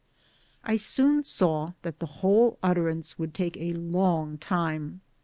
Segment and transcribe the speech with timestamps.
[0.37, 5.01] \ I soon saw that the whole utterance would take a long time.